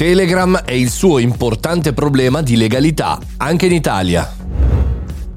[0.00, 4.39] Telegram e il suo importante problema di legalità, anche in Italia.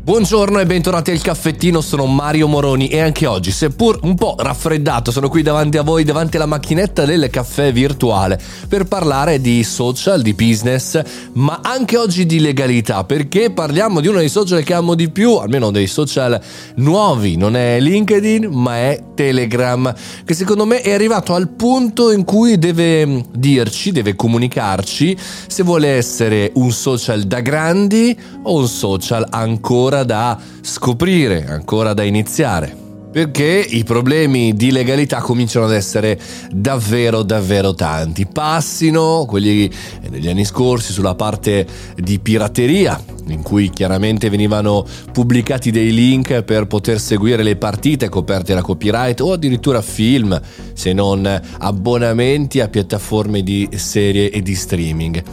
[0.06, 5.12] Buongiorno e bentornati al caffettino, sono Mario Moroni e anche oggi, seppur un po' raffreddato,
[5.12, 8.38] sono qui davanti a voi, davanti alla macchinetta del caffè virtuale,
[8.68, 11.02] per parlare di social, di business,
[11.36, 15.38] ma anche oggi di legalità, perché parliamo di uno dei social che amo di più,
[15.38, 16.38] almeno dei social
[16.76, 19.94] nuovi, non è LinkedIn, ma è Telegram,
[20.26, 25.18] che secondo me è arrivato al punto in cui deve dirci, deve comunicarci
[25.48, 31.94] se vuole essere un social da grandi o un social ancora ancora da scoprire, ancora
[31.94, 32.82] da iniziare.
[33.14, 36.20] Perché i problemi di legalità cominciano ad essere
[36.52, 38.26] davvero davvero tanti.
[38.26, 39.70] Passino quelli
[40.10, 46.66] degli anni scorsi sulla parte di pirateria, in cui chiaramente venivano pubblicati dei link per
[46.66, 50.42] poter seguire le partite coperte da copyright o addirittura film,
[50.74, 55.24] se non abbonamenti a piattaforme di serie e di streaming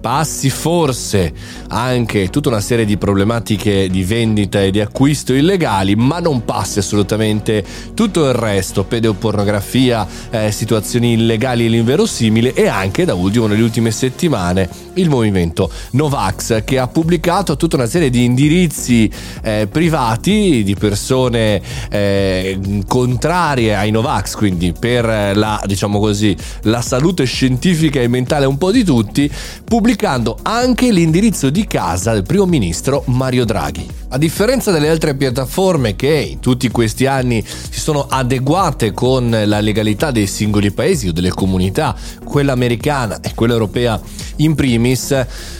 [0.00, 1.32] passi forse
[1.68, 6.78] anche tutta una serie di problematiche di vendita e di acquisto illegali, ma non passi
[6.78, 13.62] assolutamente tutto il resto, pedopornografia, eh, situazioni illegali e l'inverosimile e anche da ultimo nelle
[13.62, 19.10] ultime settimane il movimento Novax che ha pubblicato tutta una serie di indirizzi
[19.42, 27.24] eh, privati di persone eh, contrarie ai Novax, quindi per la, diciamo così, la salute
[27.24, 29.30] scientifica e mentale un po' di tutti,
[29.90, 33.99] pubblicando anche l'indirizzo di casa del primo ministro Mario Draghi.
[34.12, 39.60] A differenza delle altre piattaforme che in tutti questi anni si sono adeguate con la
[39.60, 41.94] legalità dei singoli paesi o delle comunità,
[42.24, 44.00] quella americana e quella europea
[44.38, 45.14] in primis,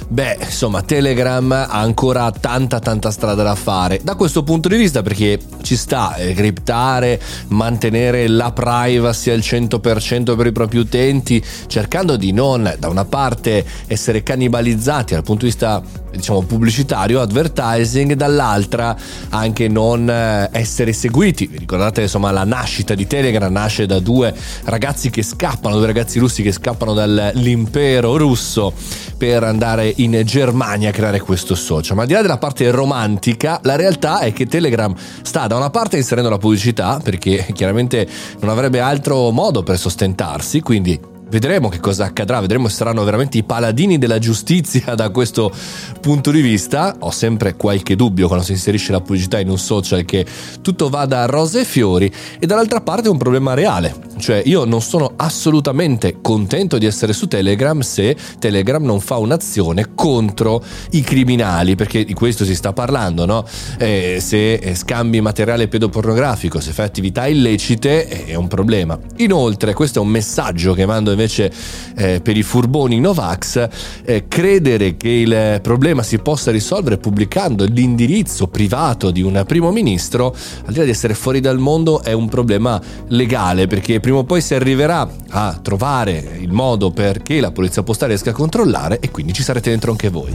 [0.09, 4.01] beh, insomma, Telegram ha ancora tanta tanta strada da fare.
[4.03, 10.35] Da questo punto di vista perché ci sta eh, criptare, mantenere la privacy al 100%
[10.35, 15.51] per i propri utenti, cercando di non da una parte essere cannibalizzati dal punto di
[15.51, 21.47] vista diciamo pubblicitario, advertising, dall'altra anche non eh, essere seguiti.
[21.47, 24.35] Vi ricordate insomma la nascita di Telegram nasce da due
[24.65, 28.73] ragazzi che scappano, due ragazzi russi che scappano dall'impero russo
[29.17, 31.97] per andare in Germania a creare questo social.
[31.97, 35.71] Ma al di là della parte romantica, la realtà è che Telegram sta da una
[35.71, 38.09] parte inserendo la pubblicità perché chiaramente
[38.41, 43.39] non avrebbe altro modo per sostentarsi, quindi Vedremo che cosa accadrà, vedremo se saranno veramente
[43.39, 45.53] i paladini della giustizia da questo
[46.01, 46.97] punto di vista.
[46.99, 50.27] Ho sempre qualche dubbio quando si inserisce la pubblicità in un social che
[50.61, 54.10] tutto vada a rose e fiori e dall'altra parte è un problema reale.
[54.21, 59.95] Cioè io non sono assolutamente contento di essere su Telegram se Telegram non fa un'azione
[59.95, 63.45] contro i criminali, perché di questo si sta parlando, no?
[63.79, 68.99] Eh, se eh, scambi materiale pedopornografico, se fai attività illecite è un problema.
[69.17, 71.53] Inoltre, questo è un messaggio che mando invece
[71.97, 73.69] eh, per i furboni Novax,
[74.05, 80.35] eh, credere che il problema si possa risolvere pubblicando l'indirizzo privato di un primo ministro,
[80.65, 84.25] al di là di essere fuori dal mondo, è un problema legale, perché prima o
[84.25, 89.11] poi si arriverà a trovare il modo perché la polizia postale riesca a controllare e
[89.11, 90.33] quindi ci sarete dentro anche voi.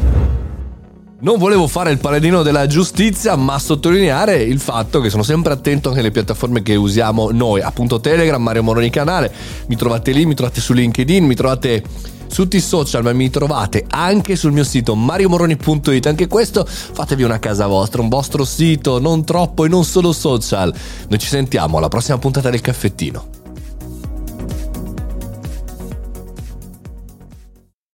[1.17, 5.87] Non volevo fare il paladino della giustizia, ma sottolineare il fatto che sono sempre attento
[5.87, 9.33] anche alle piattaforme che usiamo noi, appunto Telegram, Mario Moroni canale,
[9.67, 11.83] mi trovate lì, mi trovate su LinkedIn, mi trovate
[12.27, 16.05] su tutti i social, ma mi trovate anche sul mio sito mariomoroni.it.
[16.05, 20.73] Anche questo fatevi una casa vostra, un vostro sito, non troppo e non solo social.
[21.07, 23.44] Noi ci sentiamo alla prossima puntata del caffettino.